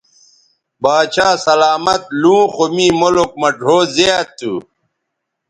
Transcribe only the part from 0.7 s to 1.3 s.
باچھا